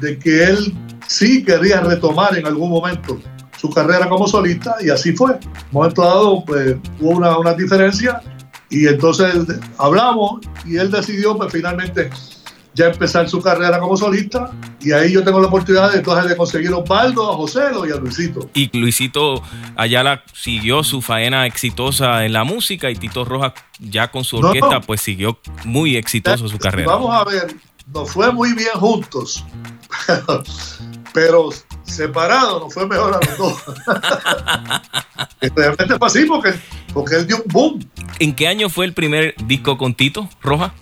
de 0.00 0.18
que 0.18 0.44
él 0.44 0.74
sí 1.10 1.42
quería 1.42 1.80
retomar 1.80 2.38
en 2.38 2.46
algún 2.46 2.70
momento 2.70 3.18
su 3.58 3.68
carrera 3.68 4.08
como 4.08 4.28
solista 4.28 4.76
y 4.80 4.90
así 4.90 5.12
fue. 5.12 5.32
En 5.32 5.48
un 5.48 5.72
momento 5.72 6.02
dado 6.02 6.44
pues, 6.44 6.76
hubo 7.00 7.10
una, 7.10 7.36
una 7.36 7.52
diferencia 7.52 8.22
Y 8.70 8.86
entonces 8.86 9.34
hablamos 9.76 10.40
y 10.64 10.76
él 10.76 10.90
decidió 10.90 11.36
pues 11.36 11.52
finalmente 11.52 12.10
ya 12.74 12.86
empezar 12.86 13.28
su 13.28 13.42
carrera 13.42 13.80
como 13.80 13.96
solista 13.96 14.52
y 14.80 14.92
ahí 14.92 15.12
yo 15.12 15.24
tengo 15.24 15.40
la 15.40 15.48
oportunidad 15.48 15.90
de, 15.90 15.98
entonces, 15.98 16.30
de 16.30 16.36
conseguir 16.36 16.70
a 16.70 16.76
Osvaldo, 16.76 17.32
a 17.32 17.36
José 17.36 17.62
y 17.88 17.90
a 17.90 17.96
Luisito. 17.96 18.48
Y 18.54 18.78
Luisito 18.78 19.42
Ayala 19.74 20.22
siguió 20.32 20.84
su 20.84 21.02
faena 21.02 21.44
exitosa 21.46 22.24
en 22.24 22.32
la 22.32 22.44
música 22.44 22.88
y 22.88 22.94
Tito 22.94 23.24
Rojas 23.24 23.54
ya 23.80 24.12
con 24.12 24.22
su 24.22 24.36
orquesta 24.36 24.80
pues 24.80 25.00
siguió 25.00 25.40
muy 25.64 25.96
exitoso 25.96 26.48
su 26.48 26.58
carrera. 26.58 26.92
Vamos 26.92 27.12
a 27.12 27.24
ver, 27.24 27.56
nos 27.92 28.12
fue 28.12 28.32
muy 28.32 28.52
bien 28.54 28.72
juntos, 28.74 29.44
pero 31.12 31.50
separado 31.84 32.60
nos 32.60 32.74
fue 32.74 32.86
mejor 32.86 33.14
a 33.14 33.26
los 33.26 33.38
dos. 33.38 33.62
Realmente 35.56 35.98
fue 35.98 36.06
así 36.06 36.24
porque, 36.26 36.54
porque 36.92 37.16
él 37.16 37.26
dio 37.26 37.36
un 37.36 37.44
boom. 37.46 37.90
¿En 38.18 38.34
qué 38.34 38.48
año 38.48 38.68
fue 38.68 38.86
el 38.86 38.92
primer 38.92 39.34
disco 39.46 39.78
con 39.78 39.94
Tito 39.94 40.28
Rojas? 40.40 40.72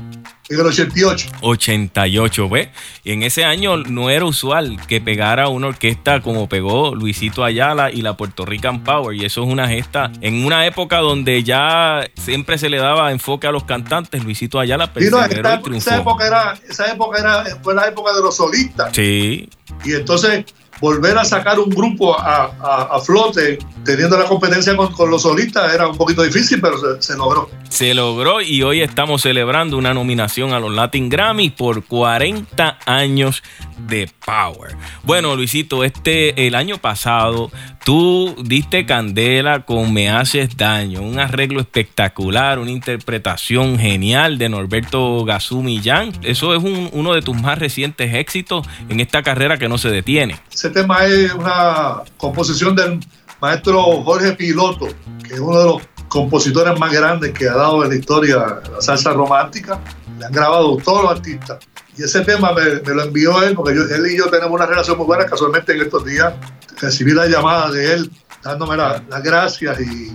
En 0.50 0.61
el 0.61 0.66
88. 0.66 1.28
88, 1.42 2.48
¿ves? 2.48 2.68
Y 3.04 3.12
en 3.12 3.22
ese 3.22 3.44
año 3.44 3.76
no 3.76 4.08
era 4.08 4.24
usual 4.24 4.78
que 4.87 5.00
pegara 5.00 5.48
una 5.48 5.66
orquesta 5.66 6.22
como 6.22 6.48
pegó 6.48 6.94
Luisito 6.94 7.44
Ayala 7.44 7.90
y 7.90 8.00
la 8.00 8.16
Puerto 8.16 8.46
Rican 8.46 8.82
Power. 8.82 9.14
Y 9.14 9.26
eso 9.26 9.42
es 9.42 9.48
una 9.48 9.68
gesta. 9.68 10.11
En 10.22 10.46
una 10.46 10.66
época 10.66 10.98
donde 10.98 11.42
ya 11.44 12.08
siempre 12.14 12.56
se 12.56 12.70
le 12.70 12.78
daba 12.78 13.12
enfoque 13.12 13.46
a 13.46 13.52
los 13.52 13.64
cantantes, 13.64 14.24
Luisito 14.24 14.58
Ayala 14.58 14.92
perseveró 14.92 15.20
y, 15.20 15.34
esta, 15.34 15.54
y 15.54 15.62
triunfó. 15.62 15.90
Esa 15.90 16.00
época, 16.00 16.26
era, 16.26 16.58
esa 16.66 16.92
época 16.92 17.18
era, 17.18 17.44
fue 17.62 17.74
la 17.74 17.87
época 17.87 18.14
de 18.14 18.22
los 18.22 18.37
solistas. 18.37 18.90
Sí. 18.94 19.50
Y 19.84 19.92
entonces 19.92 20.46
volver 20.81 21.19
a 21.19 21.25
sacar 21.25 21.59
un 21.59 21.71
grupo 21.71 22.19
a, 22.19 22.88
a, 22.91 23.01
flote 23.01 23.59
teniendo 23.85 24.19
la 24.19 24.25
competencia 24.25 24.77
con, 24.77 24.93
con, 24.93 25.11
los 25.11 25.23
solistas 25.23 25.73
era 25.73 25.88
un 25.88 25.97
poquito 25.97 26.23
difícil, 26.23 26.61
pero 26.61 26.79
se, 26.79 27.03
se, 27.03 27.17
logró. 27.17 27.51
Se 27.69 27.95
logró 27.95 28.41
y 28.41 28.62
hoy 28.62 28.83
estamos 28.83 29.23
celebrando 29.23 29.77
una 29.77 29.95
nominación 29.95 30.53
a 30.53 30.61
los 30.61 30.73
Latin 30.73 31.09
Grammy 31.09 31.51
por 31.51 31.85
40 31.85 32.79
años 32.87 33.43
de 33.87 34.11
Power. 34.25 34.77
Bueno, 35.03 35.37
Luisito, 35.37 35.85
este 35.85 36.47
el 36.47 36.55
año 36.55 36.79
pasado 36.79 37.51
tú 37.88 38.37
diste 38.44 38.85
candela 38.85 39.64
con 39.64 39.94
Me 39.94 40.11
Haces 40.11 40.59
Daño, 40.59 41.01
un 41.01 41.18
arreglo 41.18 41.59
espectacular, 41.59 42.59
una 42.59 42.70
interpretación 42.70 43.79
genial 43.79 44.37
de 44.37 44.51
Norberto 44.51 45.24
Gazú 45.24 45.62
Millán. 45.62 46.12
Eso 46.20 46.55
es 46.55 46.62
un, 46.62 46.90
uno 46.92 47.14
de 47.14 47.22
tus 47.22 47.35
más 47.40 47.59
recientes 47.59 48.12
éxitos 48.12 48.66
en 48.90 49.01
esta 49.01 49.22
carrera 49.22 49.57
que 49.57 49.70
no 49.70 49.79
se 49.79 49.88
detiene. 49.88 50.38
Ese 50.53 50.68
tema 50.68 51.07
es 51.07 51.33
una 51.33 52.03
composición 52.18 52.77
del 52.77 53.01
maestro 53.40 53.83
Jorge 54.03 54.35
Piloto, 54.35 54.88
que 55.27 55.33
es 55.33 55.40
uno 55.40 55.59
de 55.59 55.64
los 55.64 55.83
compositores 56.09 56.79
más 56.79 56.92
grandes 56.92 57.33
que 57.33 57.48
ha 57.48 57.55
dado 57.55 57.83
en 57.85 57.88
la 57.88 57.96
historia 57.96 58.61
la 58.70 58.83
salsa 58.83 59.14
romántica. 59.14 59.81
Le 60.18 60.27
han 60.27 60.33
grabado 60.33 60.77
todos 60.77 61.05
los 61.05 61.12
artistas. 61.12 61.57
Y 61.96 62.03
ese 62.03 62.20
tema 62.20 62.53
me, 62.53 62.92
lo 62.94 63.03
envió 63.03 63.42
él, 63.42 63.55
porque 63.55 63.72
él 63.72 64.12
y 64.12 64.18
yo 64.18 64.27
tenemos 64.27 64.53
una 64.53 64.66
relación 64.66 64.98
muy 64.98 65.07
buena. 65.07 65.24
Casualmente 65.24 65.72
en 65.72 65.81
estos 65.81 66.05
días 66.05 66.35
recibí 66.81 67.12
la 67.12 67.27
llamada 67.27 67.71
de 67.71 67.95
él 67.95 68.11
dándome 68.43 68.77
las 68.77 69.23
gracias 69.23 69.81
y, 69.81 70.12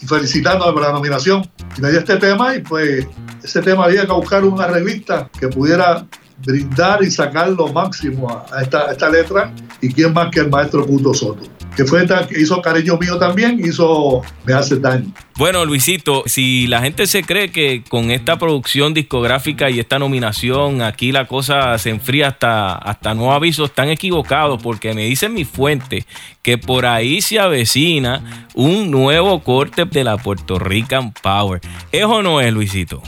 y, 0.00 0.06
felicitándome 0.06 0.72
por 0.72 0.82
la 0.82 0.92
nominación. 0.92 1.48
Y 1.76 1.80
me 1.80 1.90
dio 1.90 2.00
este 2.00 2.16
tema 2.16 2.54
y 2.54 2.60
pues 2.60 3.06
ese 3.42 3.62
tema 3.62 3.84
había 3.84 4.06
que 4.06 4.12
buscar 4.12 4.44
una 4.44 4.66
revista 4.66 5.28
que 5.38 5.48
pudiera 5.48 6.06
brindar 6.44 7.02
y 7.02 7.10
sacar 7.10 7.50
lo 7.50 7.68
máximo 7.72 8.44
a, 8.52 8.62
esta, 8.62 8.88
a 8.88 8.92
esta 8.92 9.08
letra. 9.08 9.52
Y 9.80 9.92
quién 9.92 10.12
más 10.12 10.30
que 10.30 10.40
el 10.40 10.50
maestro 10.50 10.86
Puto 10.86 11.14
Soto 11.14 11.42
que 11.76 11.84
fue 11.84 12.06
que 12.28 12.40
hizo 12.40 12.60
Cariño 12.60 12.98
Mío 12.98 13.18
también, 13.18 13.60
hizo 13.64 14.22
Me 14.44 14.52
Hace 14.52 14.76
Daño. 14.76 15.12
Bueno, 15.36 15.64
Luisito, 15.64 16.24
si 16.26 16.66
la 16.66 16.82
gente 16.82 17.06
se 17.06 17.22
cree 17.22 17.50
que 17.50 17.82
con 17.88 18.10
esta 18.10 18.38
producción 18.38 18.92
discográfica 18.92 19.70
y 19.70 19.80
esta 19.80 19.98
nominación 19.98 20.82
aquí 20.82 21.12
la 21.12 21.26
cosa 21.26 21.78
se 21.78 21.90
enfría 21.90 22.28
hasta, 22.28 22.74
hasta 22.74 23.14
nuevo 23.14 23.32
aviso, 23.32 23.64
están 23.64 23.88
equivocados 23.88 24.62
porque 24.62 24.92
me 24.94 25.04
dicen 25.04 25.32
mi 25.32 25.44
fuente 25.44 26.04
que 26.42 26.58
por 26.58 26.84
ahí 26.84 27.22
se 27.22 27.38
avecina 27.38 28.46
un 28.54 28.90
nuevo 28.90 29.42
corte 29.42 29.86
de 29.86 30.04
la 30.04 30.18
Puerto 30.18 30.58
Rican 30.58 31.12
Power. 31.22 31.60
¿Es 31.90 32.04
o 32.04 32.22
no 32.22 32.40
es, 32.40 32.52
Luisito? 32.52 33.02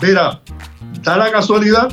Mira, 0.00 0.40
da 1.02 1.16
la 1.16 1.32
casualidad, 1.32 1.92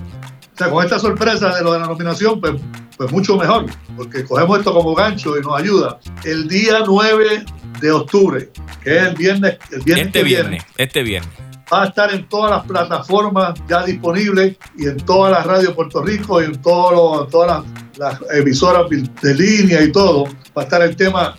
o 0.54 0.58
sea, 0.58 0.70
con 0.70 0.84
esta 0.84 1.00
sorpresa 1.00 1.56
de 1.56 1.64
lo 1.64 1.74
de 1.74 1.80
la 1.80 1.88
nominación, 1.88 2.40
pues 2.40 2.54
pues 2.98 3.12
mucho 3.12 3.38
mejor, 3.38 3.66
porque 3.96 4.24
cogemos 4.24 4.60
esto 4.60 4.74
como 4.74 4.94
gancho 4.94 5.38
y 5.38 5.42
nos 5.42 5.60
ayuda. 5.60 6.00
El 6.24 6.48
día 6.48 6.80
9 6.86 7.46
de 7.82 7.92
octubre, 7.92 8.50
que 8.84 8.98
es 8.98 9.04
el 9.04 9.16
viernes, 9.16 9.58
el 9.72 9.82
viernes 9.82 10.08
este 10.08 10.24
viernes, 10.24 10.64
este 10.78 11.04
viernes. 11.04 11.34
Va 11.72 11.84
a 11.84 11.88
estar 11.88 12.14
en 12.14 12.28
todas 12.28 12.52
las 12.52 12.66
plataformas 12.66 13.60
ya 13.68 13.84
disponibles 13.84 14.58
y 14.78 14.88
en 14.88 14.98
todas 14.98 15.32
las 15.32 15.46
radios 15.46 15.70
de 15.70 15.74
Puerto 15.74 16.04
Rico 16.04 16.42
y 16.42 16.46
en, 16.46 16.62
todas 16.62 17.66
las, 17.98 18.20
emisoras 18.32 18.86
de 18.90 19.34
línea 19.34 19.82
y 19.82 19.92
todo. 19.92 20.26
Va 20.56 20.62
a 20.62 20.66
estar 20.66 20.82
el 20.84 20.96
tema 20.96 21.36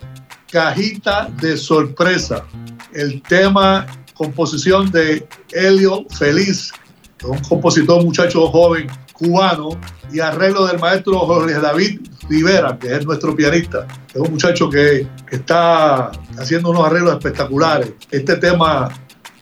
Cajita 0.51 1.29
de 1.39 1.55
Sorpresa. 1.55 2.45
El 2.93 3.21
tema 3.21 3.85
composición 4.13 4.91
de 4.91 5.25
Helio 5.51 6.05
Feliz, 6.09 6.73
que 7.17 7.27
es 7.27 7.31
un 7.31 7.39
compositor 7.39 8.03
muchacho 8.03 8.47
joven 8.47 8.87
cubano 9.17 9.69
y 10.11 10.19
arreglo 10.19 10.65
del 10.67 10.79
maestro 10.79 11.19
Jorge 11.19 11.53
David 11.53 11.99
Rivera, 12.29 12.77
que 12.77 12.95
es 12.95 13.05
nuestro 13.05 13.35
pianista, 13.35 13.87
es 14.13 14.21
un 14.21 14.31
muchacho 14.31 14.69
que, 14.69 15.07
que 15.29 15.35
está 15.35 16.11
haciendo 16.37 16.69
unos 16.69 16.85
arreglos 16.85 17.13
espectaculares. 17.13 17.93
Este 18.11 18.35
tema 18.37 18.89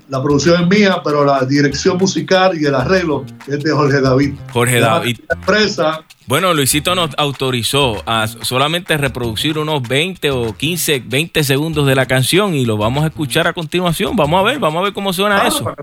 la 0.10 0.22
producción 0.22 0.62
es 0.62 0.68
mía, 0.68 1.02
pero 1.04 1.24
la 1.26 1.44
dirección 1.46 1.98
musical 1.98 2.60
y 2.60 2.66
el 2.66 2.76
arreglo 2.76 3.26
es 3.48 3.64
de 3.64 3.72
Jorge 3.72 4.02
David. 4.02 4.34
Jorge 4.52 4.80
David. 4.80 5.18
Empresa. 5.30 6.04
Bueno, 6.28 6.54
Luisito 6.54 6.94
nos 6.94 7.12
autorizó 7.18 8.04
a 8.06 8.28
solamente 8.28 8.96
reproducir 8.98 9.58
unos 9.58 9.82
20 9.82 10.32
o 10.32 10.56
15, 10.56 11.04
20 11.06 11.44
segundos 11.44 11.88
de 11.88 11.96
la 11.96 12.06
canción 12.06 12.54
y 12.54 12.66
lo 12.66 12.78
vamos 12.78 13.04
a 13.04 13.08
escuchar 13.08 13.48
a 13.48 13.54
continuación. 13.54 14.16
Vamos 14.16 14.40
a 14.40 14.44
ver, 14.44 14.60
vamos 14.60 14.82
a 14.82 14.84
ver 14.84 14.94
cómo 14.94 15.14
suena 15.14 15.42
Ah, 15.42 15.48
eso. 15.48 15.74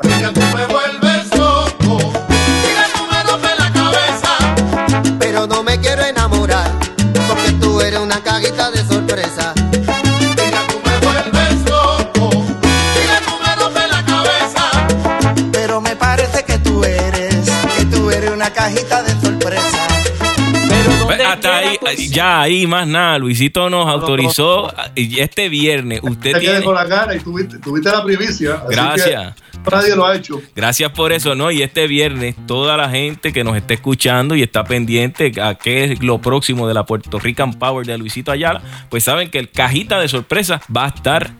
Cajita 18.60 19.02
de 19.02 19.20
sorpresa. 19.22 19.88
Pero 20.68 21.28
Hasta 21.28 21.56
ahí, 21.56 21.76
pues, 21.80 22.10
ya 22.10 22.42
ahí 22.42 22.66
más 22.66 22.86
nada. 22.86 23.18
Luisito 23.18 23.70
nos 23.70 23.88
autorizó 23.88 24.72
y 24.94 25.18
este 25.18 25.48
viernes. 25.48 26.00
Usted 26.02 26.32
Te 26.32 26.40
quedé 26.40 26.50
tiene. 26.50 26.64
con 26.64 26.74
la 26.74 26.84
gana 26.84 27.14
y 27.14 27.20
tuviste, 27.20 27.58
tuviste 27.58 27.90
la 27.90 28.04
primicia. 28.04 28.62
Gracias. 28.68 29.34
Nadie 29.70 29.96
lo 29.96 30.06
ha 30.06 30.16
hecho. 30.16 30.40
Gracias 30.54 30.92
por 30.92 31.12
eso, 31.12 31.34
¿no? 31.34 31.50
Y 31.50 31.62
este 31.62 31.86
viernes, 31.86 32.34
toda 32.46 32.76
la 32.76 32.88
gente 32.90 33.32
que 33.32 33.44
nos 33.44 33.56
esté 33.56 33.74
escuchando 33.74 34.34
y 34.34 34.42
está 34.42 34.64
pendiente 34.64 35.32
a 35.40 35.54
qué 35.54 35.84
es 35.84 36.02
lo 36.02 36.18
próximo 36.20 36.68
de 36.68 36.74
la 36.74 36.84
Puerto 36.84 37.18
Rican 37.18 37.54
Power 37.54 37.86
de 37.86 37.98
Luisito 37.98 38.30
Ayala, 38.30 38.62
pues 38.88 39.04
saben 39.04 39.30
que 39.30 39.38
el 39.38 39.50
cajita 39.50 40.00
de 40.00 40.08
sorpresa 40.08 40.60
va 40.74 40.84
a 40.84 40.88
estar 40.88 41.30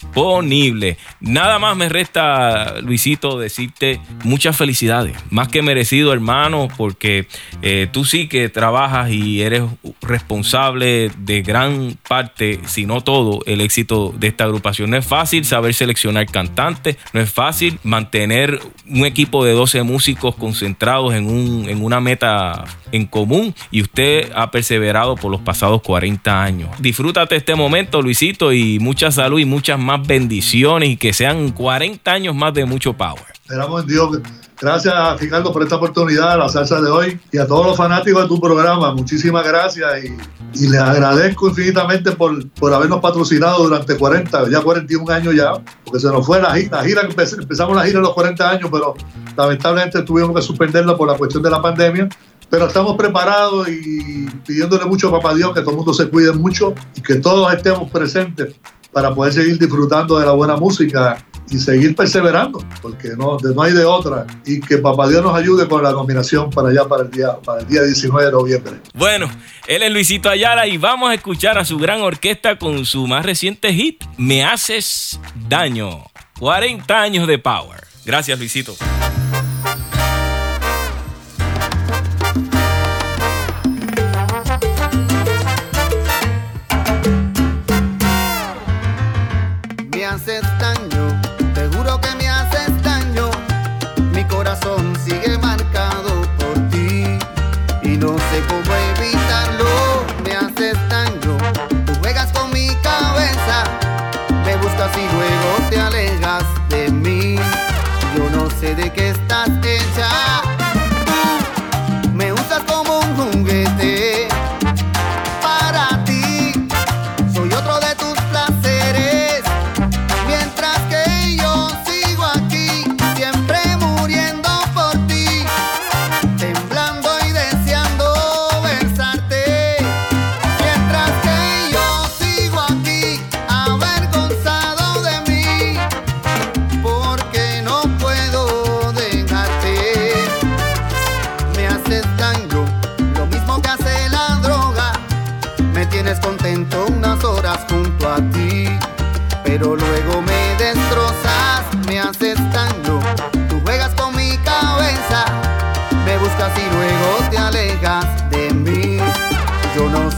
disponible. 0.00 0.96
Nada 1.20 1.58
más 1.58 1.76
me 1.76 1.88
resta, 1.88 2.80
Luisito, 2.80 3.38
decirte 3.38 4.00
muchas 4.24 4.56
felicidades. 4.56 5.16
Más 5.30 5.48
que 5.48 5.62
merecido, 5.62 6.12
hermano, 6.12 6.68
porque 6.76 7.26
eh, 7.62 7.88
tú 7.90 8.04
sí 8.04 8.28
que 8.28 8.48
trabajas 8.48 9.10
y 9.10 9.42
eres 9.42 9.62
responsable 10.02 11.10
de 11.18 11.42
gran 11.42 11.98
parte, 12.08 12.60
si 12.66 12.86
no 12.86 13.00
todo, 13.00 13.40
el 13.46 13.60
éxito 13.60 14.14
de 14.16 14.28
esta 14.28 14.44
agrupación. 14.44 14.90
No 14.90 14.96
es 14.96 15.06
fácil 15.06 15.44
saber 15.44 15.74
seleccionar 15.74 16.26
cantantes, 16.26 16.96
no 17.12 17.20
es 17.20 17.30
fácil 17.30 17.78
mantener 17.82 18.60
un 18.88 19.06
equipo 19.06 19.44
de 19.44 19.52
12 19.52 19.82
músicos 19.82 20.34
concentrados 20.36 21.14
en, 21.14 21.26
un, 21.26 21.68
en 21.68 21.82
una 21.82 22.00
meta 22.00 22.64
en 22.92 23.06
común 23.06 23.54
y 23.70 23.82
usted 23.82 24.30
ha 24.34 24.50
perseverado 24.50 25.16
por 25.16 25.30
los 25.30 25.40
pasados 25.40 25.82
40 25.82 26.42
años. 26.42 26.70
Disfrútate 26.78 27.36
este 27.36 27.54
momento, 27.54 28.02
Luisito, 28.02 28.52
y 28.52 28.78
mucha 28.78 29.10
salud 29.10 29.38
y 29.38 29.44
muchas 29.44 29.78
más 29.78 29.85
bendiciones 30.06 30.88
y 30.90 30.96
que 30.96 31.12
sean 31.12 31.50
40 31.52 32.10
años 32.10 32.34
más 32.34 32.52
de 32.54 32.64
mucho 32.64 32.92
power. 32.94 33.22
Esperamos 33.42 33.82
en 33.82 33.88
Dios. 33.88 34.18
Gracias, 34.60 35.20
Ricardo, 35.20 35.52
por 35.52 35.62
esta 35.62 35.76
oportunidad, 35.76 36.32
a 36.32 36.36
la 36.38 36.48
salsa 36.48 36.80
de 36.80 36.90
hoy 36.90 37.20
y 37.30 37.36
a 37.38 37.46
todos 37.46 37.66
los 37.66 37.76
fanáticos 37.76 38.22
de 38.22 38.28
tu 38.28 38.40
programa. 38.40 38.92
Muchísimas 38.94 39.44
gracias 39.46 40.04
y, 40.04 40.64
y 40.64 40.68
les 40.68 40.80
agradezco 40.80 41.48
infinitamente 41.50 42.12
por, 42.12 42.48
por 42.52 42.72
habernos 42.72 43.00
patrocinado 43.00 43.62
durante 43.64 43.96
40, 43.98 44.48
ya 44.50 44.62
41 44.62 45.12
años 45.12 45.34
ya, 45.34 45.52
porque 45.84 46.00
se 46.00 46.06
nos 46.08 46.24
fue 46.26 46.40
la. 46.40 46.48
La 46.70 46.82
gira 46.84 47.02
empe- 47.02 47.38
empezamos 47.40 47.76
la 47.76 47.84
gira 47.84 47.98
a 47.98 48.02
los 48.02 48.14
40 48.14 48.48
años, 48.50 48.70
pero 48.72 48.94
lamentablemente 49.36 50.02
tuvimos 50.02 50.34
que 50.34 50.42
suspenderla 50.42 50.96
por 50.96 51.06
la 51.08 51.14
cuestión 51.18 51.42
de 51.42 51.50
la 51.50 51.60
pandemia. 51.60 52.08
Pero 52.48 52.68
estamos 52.68 52.96
preparados 52.96 53.68
y 53.68 54.24
pidiéndole 54.46 54.84
mucho 54.84 55.08
a 55.08 55.20
Papá 55.20 55.34
Dios 55.34 55.52
que 55.52 55.60
todo 55.62 55.72
el 55.72 55.76
mundo 55.78 55.92
se 55.92 56.08
cuide 56.08 56.32
mucho 56.32 56.74
y 56.94 57.02
que 57.02 57.16
todos 57.16 57.52
estemos 57.52 57.90
presentes 57.90 58.54
para 58.96 59.14
poder 59.14 59.30
seguir 59.30 59.58
disfrutando 59.58 60.18
de 60.18 60.24
la 60.24 60.32
buena 60.32 60.56
música 60.56 61.22
y 61.50 61.58
seguir 61.58 61.94
perseverando, 61.94 62.64
porque 62.80 63.10
no, 63.10 63.36
no 63.36 63.62
hay 63.62 63.74
de 63.74 63.84
otra. 63.84 64.26
Y 64.46 64.58
que 64.58 64.78
Papá 64.78 65.06
Dios 65.06 65.22
nos 65.22 65.36
ayude 65.36 65.68
con 65.68 65.82
la 65.82 65.92
nominación 65.92 66.48
para 66.48 66.70
allá, 66.70 66.86
para 66.88 67.02
el 67.02 67.10
día, 67.10 67.36
para 67.44 67.60
el 67.60 67.68
día 67.68 67.82
19 67.82 68.24
de 68.24 68.32
noviembre. 68.32 68.72
Bueno, 68.94 69.30
él 69.66 69.82
es 69.82 69.92
Luisito 69.92 70.30
Ayala 70.30 70.66
y 70.66 70.78
vamos 70.78 71.10
a 71.10 71.14
escuchar 71.14 71.58
a 71.58 71.66
su 71.66 71.76
gran 71.76 72.00
orquesta 72.00 72.58
con 72.58 72.86
su 72.86 73.06
más 73.06 73.26
reciente 73.26 73.74
hit, 73.74 74.02
Me 74.16 74.42
Haces 74.42 75.20
Daño. 75.46 76.04
40 76.38 76.98
años 76.98 77.28
de 77.28 77.36
Power. 77.36 77.84
Gracias, 78.06 78.38
Luisito. 78.38 78.74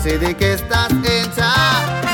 Sé 0.09 0.19
de 0.19 0.35
qué 0.35 0.55
estás 0.55 0.91
hecha, 1.05 2.08